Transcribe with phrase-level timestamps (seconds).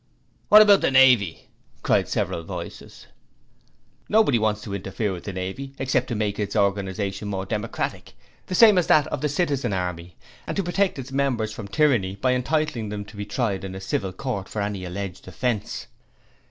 [0.49, 1.47] 'What about the Navy?'
[1.83, 3.05] cried several voices.
[4.09, 8.13] 'Nobody wants to interfere with the Navy except to make its organization more democratic
[8.47, 10.15] the same as that of the Citizen Army
[10.47, 13.79] and to protect its members from tyranny by entitling them to be tried in a
[13.79, 15.85] civil court for any alleged offence.